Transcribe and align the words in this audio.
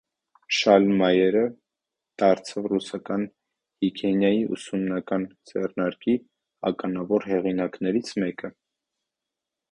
Շալմայերը 0.59 1.41
դարձավ 2.21 2.69
ռասայական 2.71 3.25
հիգիենայի 3.85 4.39
ուսումնական 4.55 5.27
ձեռնարկի 5.51 6.15
ականավոր 6.71 7.27
հեղինակներից 7.33 8.11
մեկը։ 8.25 8.51